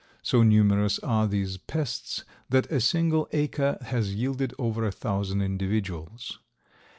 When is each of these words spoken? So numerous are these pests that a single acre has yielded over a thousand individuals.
So 0.23 0.41
numerous 0.41 0.97
are 1.03 1.27
these 1.27 1.57
pests 1.57 2.23
that 2.49 2.65
a 2.71 2.81
single 2.81 3.29
acre 3.33 3.77
has 3.83 4.15
yielded 4.15 4.51
over 4.57 4.83
a 4.83 4.91
thousand 4.91 5.43
individuals. 5.43 6.39